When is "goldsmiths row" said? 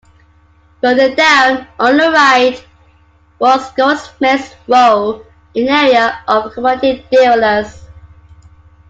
3.73-5.23